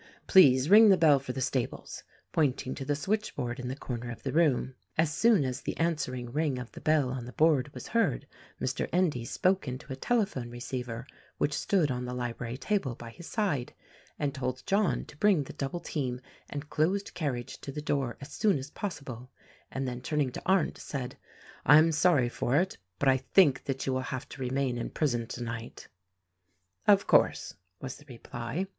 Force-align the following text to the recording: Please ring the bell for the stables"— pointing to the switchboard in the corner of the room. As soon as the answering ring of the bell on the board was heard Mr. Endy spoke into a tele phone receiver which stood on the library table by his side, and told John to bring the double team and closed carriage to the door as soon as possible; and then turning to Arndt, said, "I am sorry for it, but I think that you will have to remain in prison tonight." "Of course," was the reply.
Please 0.25 0.67
ring 0.67 0.89
the 0.89 0.97
bell 0.97 1.19
for 1.19 1.31
the 1.31 1.39
stables"— 1.41 2.01
pointing 2.33 2.73
to 2.73 2.83
the 2.83 2.95
switchboard 2.95 3.59
in 3.59 3.67
the 3.67 3.75
corner 3.75 4.09
of 4.09 4.23
the 4.23 4.31
room. 4.31 4.73
As 4.97 5.13
soon 5.13 5.43
as 5.45 5.61
the 5.61 5.77
answering 5.77 6.31
ring 6.31 6.57
of 6.57 6.71
the 6.71 6.81
bell 6.81 7.11
on 7.11 7.25
the 7.25 7.31
board 7.33 7.71
was 7.75 7.89
heard 7.89 8.25
Mr. 8.59 8.89
Endy 8.91 9.25
spoke 9.25 9.67
into 9.67 9.93
a 9.93 9.95
tele 9.95 10.25
phone 10.25 10.49
receiver 10.49 11.05
which 11.37 11.53
stood 11.53 11.91
on 11.91 12.05
the 12.05 12.15
library 12.15 12.57
table 12.57 12.95
by 12.95 13.11
his 13.11 13.27
side, 13.27 13.75
and 14.17 14.33
told 14.33 14.65
John 14.65 15.05
to 15.05 15.17
bring 15.17 15.43
the 15.43 15.53
double 15.53 15.79
team 15.79 16.19
and 16.49 16.67
closed 16.67 17.13
carriage 17.13 17.59
to 17.61 17.71
the 17.71 17.79
door 17.79 18.17
as 18.19 18.31
soon 18.31 18.57
as 18.57 18.71
possible; 18.71 19.29
and 19.69 19.87
then 19.87 20.01
turning 20.01 20.31
to 20.31 20.41
Arndt, 20.47 20.79
said, 20.79 21.15
"I 21.63 21.77
am 21.77 21.91
sorry 21.91 22.27
for 22.29 22.55
it, 22.55 22.79
but 22.97 23.07
I 23.07 23.17
think 23.17 23.65
that 23.65 23.85
you 23.85 23.93
will 23.93 24.01
have 24.01 24.27
to 24.29 24.41
remain 24.41 24.79
in 24.79 24.89
prison 24.89 25.27
tonight." 25.27 25.89
"Of 26.87 27.05
course," 27.05 27.53
was 27.79 27.97
the 27.97 28.05
reply. 28.07 28.65